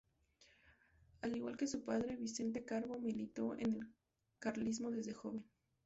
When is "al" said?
1.21-1.35